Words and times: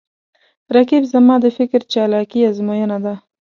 رقیب 0.75 1.03
زما 1.13 1.35
د 1.41 1.45
فکر 1.57 1.79
چالاکي 1.93 2.39
آزموینه 2.49 2.97
ده 3.05 3.15